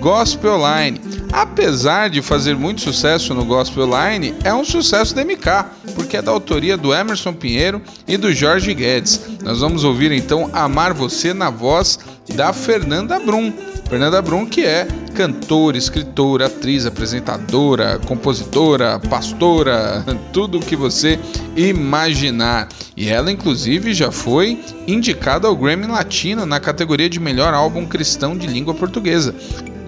Gospel 0.01 0.57
Line. 0.57 0.99
Apesar 1.33 2.11
de 2.11 2.21
fazer 2.21 2.57
muito 2.57 2.81
sucesso 2.81 3.33
no 3.35 3.45
Gospel 3.45 3.87
Line, 3.87 4.35
é 4.43 4.53
um 4.53 4.65
sucesso 4.65 5.15
da 5.15 5.25
MK, 5.25 5.95
porque 5.95 6.17
é 6.17 6.23
da 6.23 6.33
autoria 6.33 6.77
do 6.77 6.93
Emerson 6.93 7.33
Pinheiro 7.33 7.81
e 8.07 8.17
do 8.17 8.33
Jorge 8.33 8.75
Guedes. 8.75 9.21
Nós 9.43 9.61
vamos 9.61 9.85
ouvir 9.85 10.11
então 10.11 10.51
Amar 10.53 10.93
Você 10.93 11.33
na 11.33 11.49
voz 11.49 11.99
da 12.35 12.53
Fernanda 12.53 13.21
Brum. 13.21 13.53
Fernanda 13.89 14.21
Brum, 14.23 14.47
que 14.47 14.65
é 14.65 14.87
cantora, 15.15 15.77
escritora, 15.77 16.47
atriz, 16.47 16.87
apresentadora, 16.87 17.99
compositora, 18.07 18.99
pastora, 18.99 20.05
tudo 20.33 20.59
o 20.59 20.61
que 20.61 20.77
você 20.77 21.19
imaginar. 21.57 22.69
E 22.97 23.09
ela, 23.09 23.31
inclusive, 23.31 23.93
já 23.93 24.13
foi 24.13 24.61
indicada 24.87 25.49
ao 25.49 25.57
Grammy 25.57 25.87
Latino 25.87 26.47
na 26.47 26.61
categoria 26.61 27.09
de 27.09 27.19
melhor 27.19 27.53
álbum 27.55 27.87
cristão 27.87 28.37
de 28.37 28.47
língua 28.47 28.75
portuguesa 28.75 29.35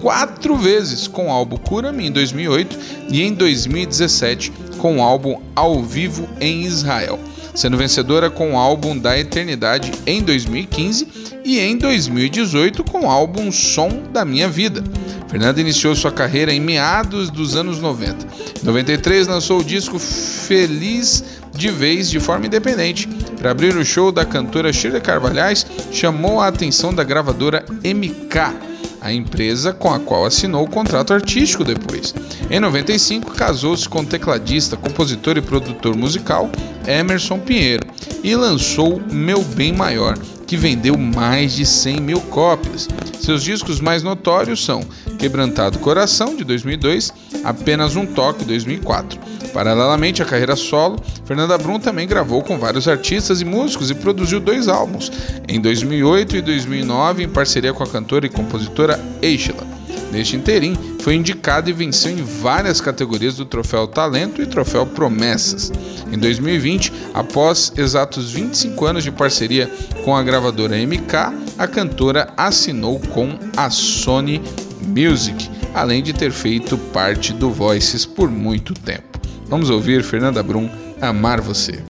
quatro 0.03 0.57
vezes 0.57 1.07
com 1.07 1.27
o 1.27 1.31
álbum 1.31 1.55
Cura-me 1.55 2.05
em 2.05 2.11
2008 2.11 2.77
e 3.09 3.23
em 3.23 3.33
2017 3.33 4.51
com 4.77 4.97
o 4.97 5.01
álbum 5.01 5.39
Ao 5.55 5.81
Vivo 5.81 6.27
em 6.41 6.63
Israel, 6.63 7.17
sendo 7.55 7.77
vencedora 7.77 8.29
com 8.29 8.51
o 8.51 8.57
álbum 8.57 8.97
Da 8.97 9.17
Eternidade 9.17 9.93
em 10.05 10.21
2015 10.21 11.07
e 11.45 11.57
em 11.57 11.77
2018 11.77 12.83
com 12.83 13.05
o 13.05 13.09
álbum 13.09 13.49
Som 13.49 14.03
da 14.11 14.25
Minha 14.25 14.49
Vida. 14.49 14.83
Fernanda 15.29 15.61
iniciou 15.61 15.95
sua 15.95 16.11
carreira 16.11 16.53
em 16.53 16.59
meados 16.59 17.29
dos 17.29 17.55
anos 17.55 17.79
90. 17.79 18.27
Em 18.61 18.65
93 18.65 19.27
lançou 19.27 19.61
o 19.61 19.63
disco 19.63 19.97
Feliz 19.97 21.23
de 21.55 21.71
Vez 21.71 22.09
de 22.09 22.19
forma 22.19 22.45
independente. 22.45 23.07
Para 23.39 23.51
abrir 23.51 23.73
o 23.77 23.85
show 23.85 24.11
da 24.11 24.25
cantora 24.25 24.73
Shirley 24.73 25.01
Carvalhais, 25.01 25.65
chamou 25.93 26.41
a 26.41 26.47
atenção 26.47 26.93
da 26.93 27.05
gravadora 27.05 27.65
MK 27.83 28.72
a 29.03 29.11
empresa 29.13 29.73
com 29.73 29.93
a 29.93 29.99
qual 29.99 30.25
assinou 30.25 30.63
o 30.63 30.69
contrato 30.69 31.13
artístico 31.13 31.63
depois. 31.63 32.15
Em 32.49 32.59
95, 32.59 33.31
casou-se 33.31 33.87
com 33.87 33.99
o 33.99 34.05
tecladista, 34.05 34.77
compositor 34.77 35.37
e 35.37 35.41
produtor 35.41 35.95
musical 35.95 36.49
Emerson 36.87 37.37
Pinheiro 37.37 37.85
e 38.23 38.33
lançou 38.35 39.01
Meu 39.11 39.43
Bem 39.43 39.73
Maior, 39.73 40.17
que 40.45 40.57
vendeu 40.57 40.97
mais 40.97 41.53
de 41.53 41.65
100 41.65 41.99
mil 42.01 42.19
cópias. 42.21 42.87
Seus 43.19 43.43
discos 43.43 43.79
mais 43.79 44.03
notórios 44.03 44.63
são 44.63 44.81
Quebrantado 45.17 45.79
Coração, 45.79 46.35
de 46.35 46.43
2002, 46.43 47.13
Apenas 47.43 47.95
um 47.95 48.05
Toque, 48.05 48.39
de 48.39 48.45
2004. 48.45 49.19
Paralelamente 49.53 50.21
à 50.21 50.25
carreira 50.25 50.55
solo, 50.55 50.99
Fernanda 51.25 51.57
Brum 51.57 51.79
também 51.79 52.07
gravou 52.07 52.41
com 52.41 52.57
vários 52.57 52.87
artistas 52.87 53.41
e 53.41 53.45
músicos 53.45 53.91
e 53.91 53.95
produziu 53.95 54.39
dois 54.39 54.67
álbuns, 54.67 55.11
em 55.47 55.59
2008 55.59 56.37
e 56.37 56.41
2009, 56.41 57.23
em 57.23 57.29
parceria 57.29 57.73
com 57.73 57.83
a 57.83 57.87
cantora 57.87 58.25
e 58.25 58.29
compositora 58.29 58.99
Eichela. 59.21 59.63
Neste 60.11 60.35
interim, 60.35 60.77
foi 61.03 61.15
indicado 61.15 61.69
e 61.69 61.73
venceu 61.73 62.13
em 62.13 62.23
várias 62.23 62.79
categorias 62.79 63.35
do 63.35 63.43
Troféu 63.43 63.85
Talento 63.85 64.41
e 64.41 64.45
Troféu 64.45 64.85
Promessas. 64.85 65.69
Em 66.09 66.17
2020, 66.17 66.93
após 67.13 67.73
exatos 67.75 68.31
25 68.31 68.85
anos 68.85 69.03
de 69.03 69.11
parceria 69.11 69.69
com 70.05 70.15
a 70.15 70.23
gravadora 70.23 70.77
MK, 70.77 71.13
a 71.57 71.67
cantora 71.67 72.29
assinou 72.37 73.01
com 73.01 73.37
a 73.57 73.69
Sony 73.69 74.41
Music, 74.81 75.49
além 75.73 76.01
de 76.01 76.13
ter 76.13 76.31
feito 76.31 76.77
parte 76.77 77.33
do 77.33 77.51
Voices 77.51 78.05
por 78.05 78.31
muito 78.31 78.73
tempo. 78.73 79.19
Vamos 79.47 79.69
ouvir 79.69 80.03
Fernanda 80.03 80.41
Brum 80.41 80.69
Amar 81.01 81.41
Você. 81.41 81.83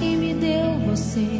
Vai 0.00 0.16
mudar, 0.16 0.78
não 0.80 0.96
vai. 0.96 1.39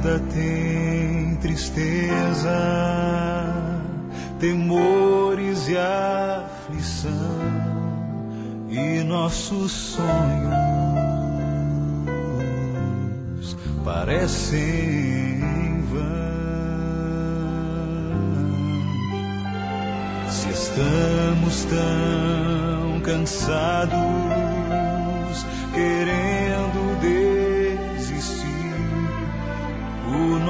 vida 0.00 0.18
tem 0.32 1.36
tristeza, 1.36 2.48
temores 4.38 5.68
e 5.68 5.76
aflição, 5.76 7.12
e 8.70 9.02
nossos 9.04 9.70
sonhos 9.70 10.00
parecem 13.84 14.60
em 14.60 15.82
vão. 15.82 16.00
Se 20.28 20.48
estamos 20.48 21.64
tão 21.66 23.00
cansados, 23.00 23.96
querendo 25.74 26.29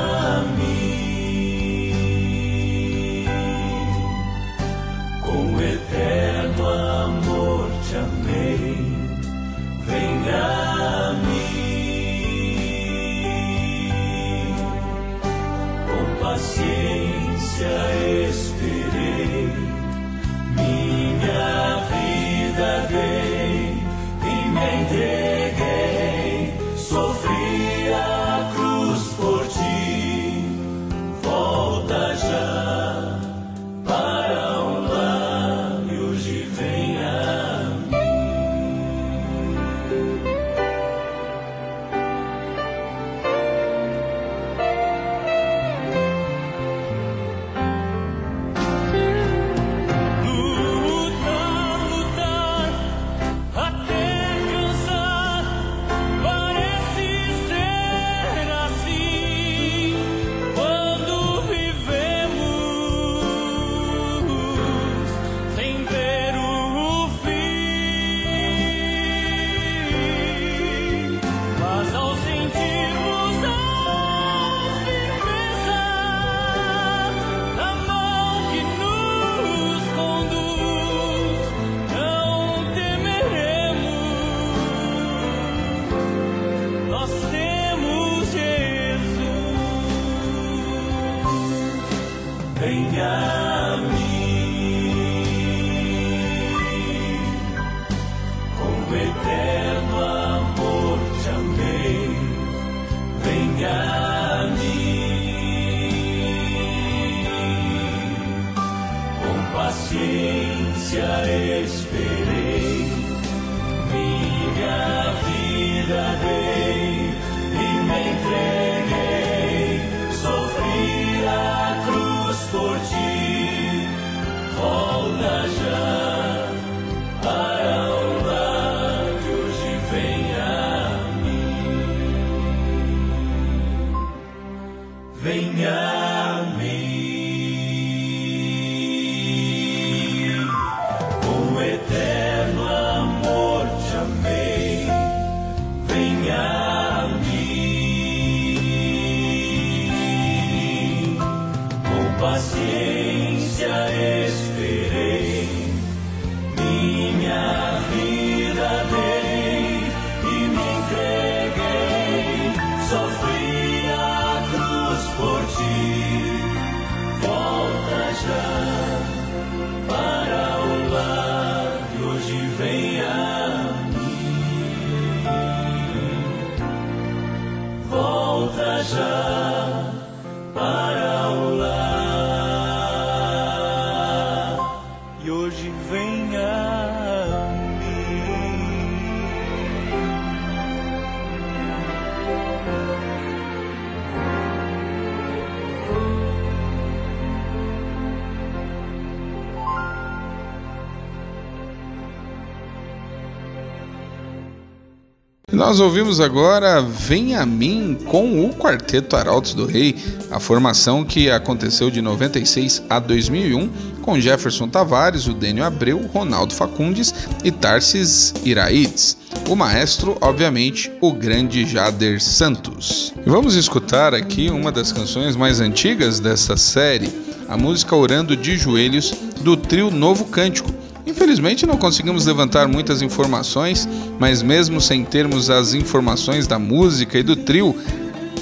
Nós 205.60 205.82
ouvimos 205.82 206.22
agora 206.22 206.82
Vem 206.82 207.36
a 207.36 207.46
Mim 207.46 207.98
com 208.06 208.46
o 208.46 208.54
Quarteto 208.54 209.18
Arautos 209.18 209.54
do 209.54 209.66
Rei, 209.66 209.94
a 210.32 210.40
formação 210.40 211.04
que 211.04 211.30
aconteceu 211.30 211.92
de 211.92 212.02
96 212.02 212.84
a 212.90 212.98
2001 212.98 213.68
com 214.02 214.18
Jefferson 214.18 214.70
Tavares, 214.70 215.28
o 215.28 215.34
Dênio 215.34 215.66
Abreu, 215.66 216.00
Ronaldo 216.14 216.54
Facundes 216.54 217.14
e 217.44 217.52
Tarsis 217.52 218.34
Iraides. 218.46 219.18
O 219.50 219.56
maestro, 219.56 220.18
obviamente, 220.22 220.90
o 221.02 221.12
grande 221.12 221.66
Jader 221.66 222.22
Santos. 222.22 223.14
Vamos 223.26 223.56
escutar 223.56 224.14
aqui 224.14 224.50
uma 224.50 224.72
das 224.72 224.94
canções 224.94 225.36
mais 225.36 225.60
antigas 225.60 226.22
dessa 226.22 226.56
série, 226.56 227.12
a 227.50 227.58
música 227.58 227.98
Orando 227.98 228.34
de 228.34 228.56
Joelhos 228.56 229.14
do 229.42 229.58
trio 229.58 229.92
Novo 229.92 230.24
Cântico 230.24 230.79
Infelizmente 231.10 231.66
não 231.66 231.76
conseguimos 231.76 232.28
levantar 232.28 232.68
muitas 232.68 233.02
informações, 233.02 233.90
mas 234.20 234.44
mesmo 234.44 234.80
sem 234.80 235.04
termos 235.04 235.50
as 235.50 235.74
informações 235.74 236.46
da 236.46 236.60
música 236.60 237.18
e 237.18 237.24
do 237.24 237.36
trio, 237.36 237.76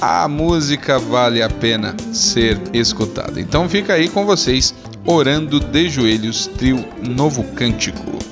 a 0.02 0.28
música 0.28 0.98
vale 0.98 1.42
a 1.42 1.48
pena 1.48 1.96
ser 2.12 2.60
escutada. 2.74 3.40
Então 3.40 3.66
fica 3.70 3.94
aí 3.94 4.06
com 4.06 4.26
vocês, 4.26 4.74
Orando 5.06 5.58
de 5.58 5.88
Joelhos, 5.88 6.46
trio 6.58 6.84
Novo 7.02 7.42
Cântico. 7.54 8.27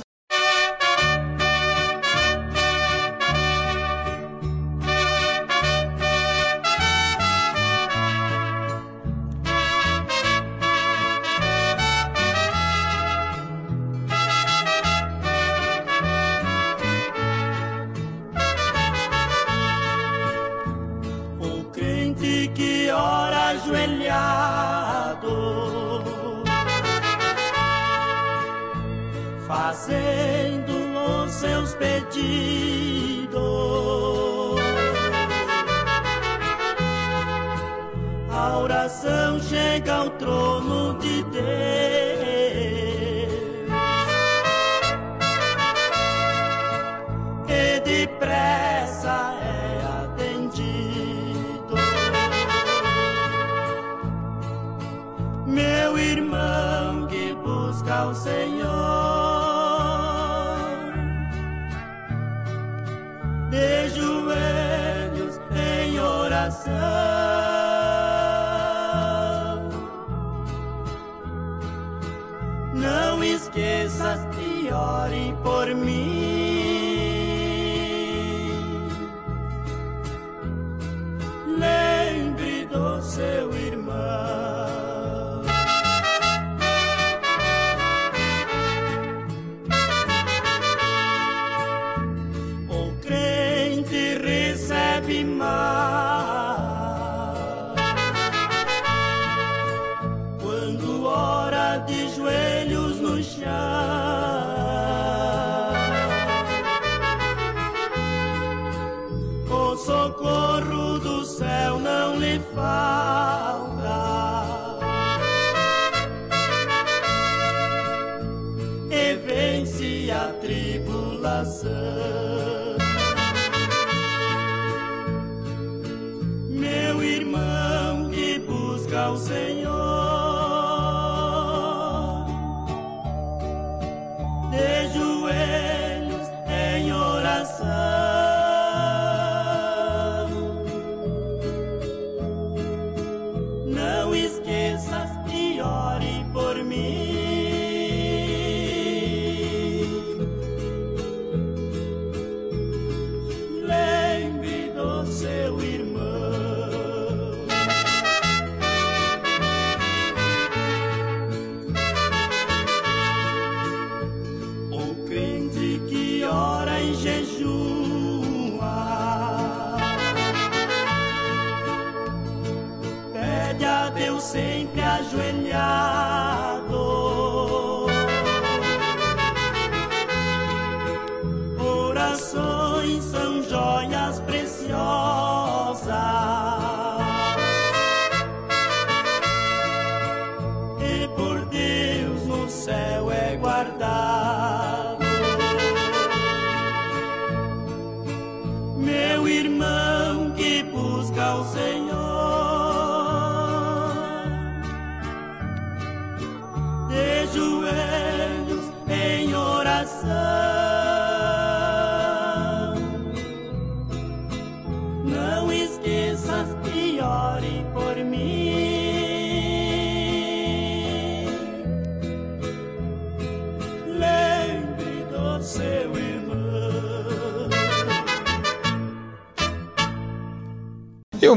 E 72.77 72.85
o 72.85 73.17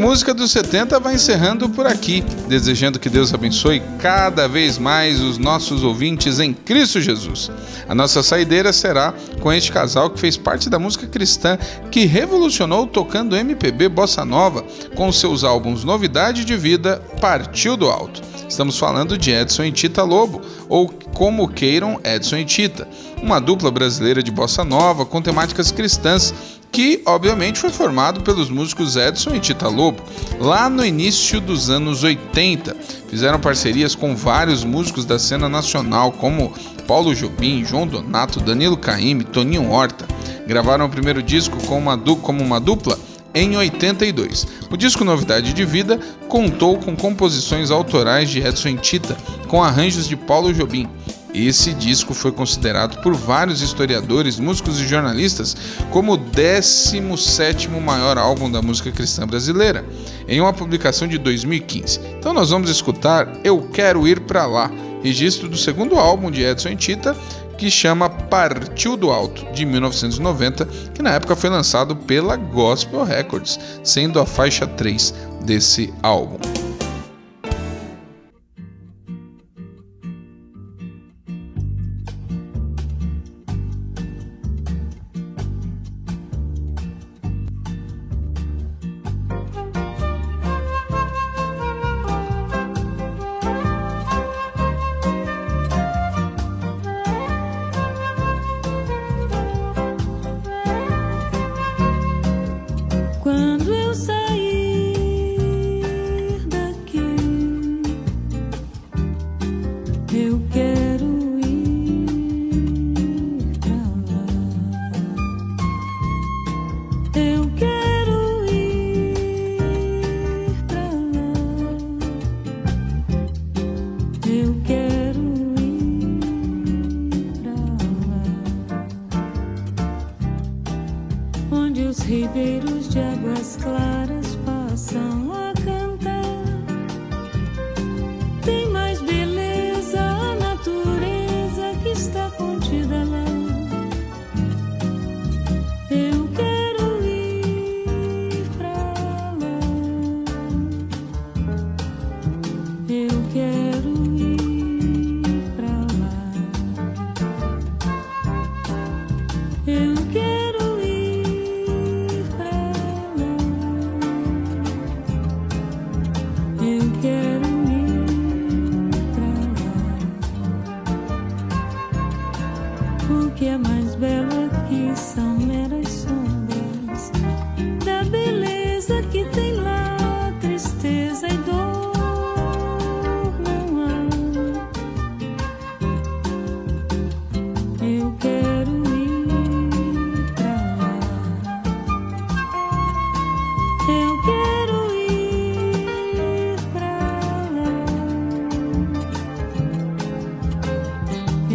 Música 0.09 0.33
dos 0.33 0.49
70 0.49 0.99
vai 0.99 1.13
encerrando 1.13 1.69
por 1.69 1.85
aqui, 1.85 2.21
desejando 2.47 2.97
que 2.97 3.11
Deus 3.11 3.31
abençoe 3.31 3.79
cada 3.99 4.47
vez 4.47 4.79
mais 4.79 5.21
os 5.21 5.37
nossos 5.37 5.83
ouvintes 5.83 6.39
em 6.39 6.51
Cristo 6.51 6.99
Jesus. 6.99 7.51
A 7.87 7.93
nossa 7.93 8.23
saideira 8.23 8.73
será 8.73 9.13
com 9.39 9.53
este 9.53 9.71
casal 9.71 10.09
que 10.09 10.19
fez 10.19 10.35
parte 10.35 10.67
da 10.67 10.79
música 10.79 11.05
cristã 11.05 11.59
que 11.91 12.05
revolucionou 12.05 12.87
tocando 12.87 13.35
MPB 13.35 13.87
bossa 13.87 14.25
nova 14.25 14.65
com 14.95 15.11
seus 15.11 15.43
álbuns 15.43 15.83
Novidade 15.83 16.43
de 16.43 16.57
Vida, 16.57 16.99
Partiu 17.21 17.77
do 17.77 17.87
Alto. 17.87 18.19
Estamos 18.49 18.79
falando 18.79 19.15
de 19.15 19.29
Edson 19.29 19.65
e 19.65 19.71
Tita 19.71 20.01
Lobo, 20.01 20.41
ou 20.67 20.91
como 21.13 21.47
queiram 21.47 22.01
Edson 22.03 22.37
e 22.37 22.45
Tita, 22.45 22.87
uma 23.21 23.39
dupla 23.39 23.69
brasileira 23.69 24.23
de 24.23 24.31
bossa 24.31 24.63
nova 24.63 25.05
com 25.05 25.21
temáticas 25.21 25.71
cristãs 25.71 26.33
que 26.71 27.01
obviamente 27.05 27.59
foi 27.59 27.69
formado 27.69 28.21
pelos 28.21 28.49
músicos 28.49 28.95
Edson 28.95 29.35
e 29.35 29.39
Tita 29.39 29.67
Lobo, 29.67 30.03
lá 30.39 30.69
no 30.69 30.85
início 30.85 31.41
dos 31.41 31.69
anos 31.69 32.03
80. 32.03 32.75
Fizeram 33.07 33.39
parcerias 33.39 33.95
com 33.95 34.15
vários 34.15 34.63
músicos 34.63 35.05
da 35.05 35.17
cena 35.17 35.49
nacional, 35.49 36.11
como 36.11 36.53
Paulo 36.87 37.15
Jobim, 37.15 37.65
João 37.65 37.87
Donato, 37.87 38.39
Danilo 38.39 38.77
Caymmi, 38.77 39.23
Toninho 39.23 39.71
Horta. 39.71 40.07
Gravaram 40.47 40.85
o 40.85 40.89
primeiro 40.89 41.21
disco 41.21 41.57
com 41.65 41.77
uma 41.77 41.97
como 41.97 42.43
uma 42.43 42.59
dupla 42.59 42.97
em 43.33 43.55
82. 43.57 44.47
O 44.71 44.77
disco 44.77 45.03
Novidade 45.05 45.53
de 45.53 45.65
Vida 45.65 45.99
contou 46.27 46.77
com 46.77 46.95
composições 46.95 47.71
autorais 47.71 48.29
de 48.29 48.39
Edson 48.39 48.75
Tita, 48.75 49.15
com 49.47 49.63
arranjos 49.63 50.07
de 50.07 50.15
Paulo 50.15 50.53
Jobim. 50.53 50.87
Esse 51.33 51.73
disco 51.73 52.13
foi 52.13 52.31
considerado 52.31 53.01
por 53.01 53.13
vários 53.13 53.61
historiadores, 53.61 54.39
músicos 54.39 54.79
e 54.79 54.87
jornalistas 54.87 55.55
como 55.91 56.13
o 56.13 56.17
17 56.17 57.69
maior 57.69 58.17
álbum 58.17 58.51
da 58.51 58.61
música 58.61 58.91
cristã 58.91 59.27
brasileira, 59.27 59.85
em 60.27 60.41
uma 60.41 60.53
publicação 60.53 61.07
de 61.07 61.17
2015. 61.17 61.99
Então 62.17 62.33
nós 62.33 62.49
vamos 62.49 62.69
escutar 62.69 63.31
Eu 63.43 63.61
Quero 63.71 64.07
Ir 64.07 64.21
Pra 64.21 64.45
Lá, 64.45 64.71
registro 65.03 65.47
do 65.47 65.57
segundo 65.57 65.95
álbum 65.95 66.31
de 66.31 66.43
Edson 66.43 66.75
Tita, 66.75 67.15
que 67.57 67.69
chama 67.69 68.09
Partiu 68.09 68.95
do 68.95 69.11
Alto, 69.11 69.45
de 69.51 69.65
1990, 69.65 70.65
que 70.93 71.01
na 71.01 71.11
época 71.11 71.35
foi 71.35 71.49
lançado 71.49 71.95
pela 71.95 72.37
Gospel 72.37 73.03
Records, 73.03 73.59
sendo 73.83 74.19
a 74.19 74.25
faixa 74.25 74.65
3 74.65 75.13
desse 75.45 75.93
álbum. 76.01 76.68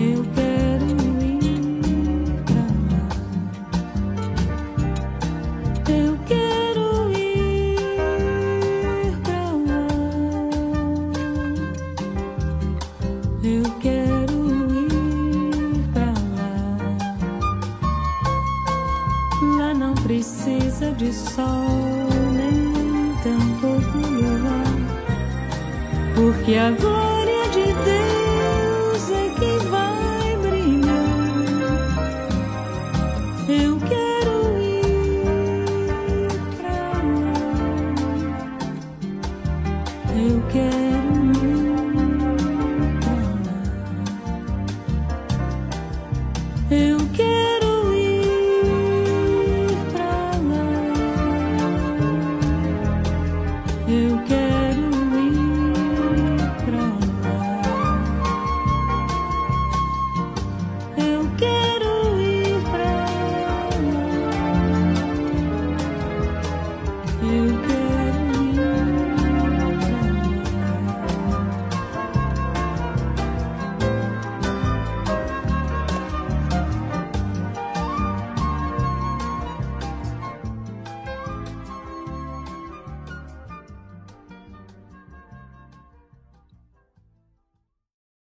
Que 0.04 0.12
agora 0.12 0.43